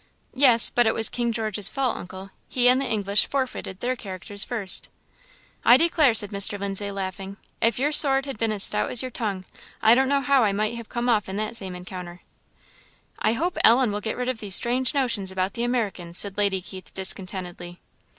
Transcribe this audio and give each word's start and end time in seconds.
"Yes, 0.33 0.71
but 0.71 0.87
it 0.87 0.95
was 0.95 1.09
King 1.11 1.31
George's 1.31 1.69
fault, 1.69 1.95
uncle; 1.95 2.31
he 2.49 2.67
and 2.67 2.81
the 2.81 2.87
English 2.87 3.27
forfeited 3.29 3.81
their 3.81 3.95
characters 3.95 4.43
first." 4.43 4.89
"I 5.63 5.77
declare," 5.77 6.15
said 6.15 6.31
Mr. 6.31 6.57
Lindsay, 6.59 6.89
laughing. 6.89 7.37
"if 7.61 7.77
your 7.77 7.91
sword 7.91 8.25
had 8.25 8.39
been 8.39 8.51
as 8.51 8.63
stout 8.63 8.89
as 8.89 9.03
your 9.03 9.11
tongue, 9.11 9.45
I 9.79 9.93
don't 9.93 10.09
know 10.09 10.21
how 10.21 10.43
I 10.43 10.53
might 10.53 10.73
have 10.73 10.89
come 10.89 11.07
off 11.07 11.29
in 11.29 11.37
that 11.37 11.55
same 11.55 11.75
encounter." 11.75 12.21
"I 13.19 13.33
hope 13.33 13.59
Ellen 13.63 13.91
will 13.91 14.01
get 14.01 14.17
rid 14.17 14.27
of 14.27 14.39
these 14.39 14.55
strange 14.55 14.95
notions 14.95 15.31
about 15.31 15.53
the 15.53 15.61
Americans," 15.63 16.17
said 16.17 16.35
Lady 16.35 16.63
Keith, 16.63 16.91
discontentedly. 16.95 17.79